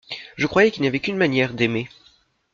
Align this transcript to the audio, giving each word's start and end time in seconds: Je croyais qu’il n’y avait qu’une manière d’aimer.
Je 0.35 0.47
croyais 0.47 0.71
qu’il 0.71 0.81
n’y 0.81 0.87
avait 0.87 0.99
qu’une 0.99 1.15
manière 1.15 1.53
d’aimer. 1.53 1.87